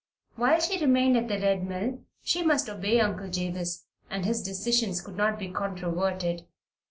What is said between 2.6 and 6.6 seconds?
obey Uncle Jabez, and his decisions could not be controverted.